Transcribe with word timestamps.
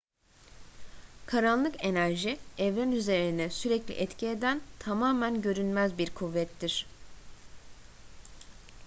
karanlık 1.25 1.85
enerji 1.85 2.37
evren 2.57 2.91
üzerine 2.91 3.49
sürekli 3.49 3.93
etki 3.93 4.27
eden 4.27 4.61
tamamen 4.79 5.41
görünmez 5.41 5.97
bir 5.97 6.13
kuvvettir 6.13 6.85